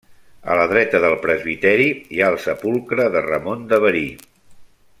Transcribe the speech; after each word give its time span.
A 0.53 0.55
la 0.59 0.63
dreta 0.69 1.01
del 1.03 1.17
presbiteri 1.25 1.85
hi 2.15 2.23
ha 2.23 2.31
el 2.35 2.39
sepulcre 2.47 3.07
de 3.17 3.23
Ramon 3.27 3.63
de 3.75 3.81
Verí. 3.85 4.05